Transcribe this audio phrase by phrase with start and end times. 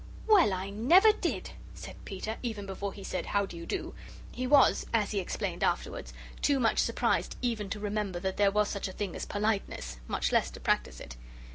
[0.25, 3.93] "Well, I never did," said Peter, even before he said, "How do you do?"
[4.31, 8.87] He was, as he explained afterwards, too surprised even to remember that there was such
[8.87, 11.17] a thing as politeness much less to practise it.